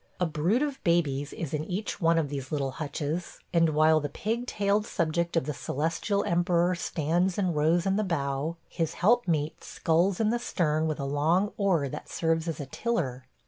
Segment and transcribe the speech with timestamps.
[0.19, 4.09] A brood of babies is in each one of these little hutches, and while the
[4.09, 10.19] pigtailed subject of the Celestial Emperor stands and rows in the bow, his helpmeet sculls
[10.19, 13.27] in the stern with a long oar that serves as a tiller.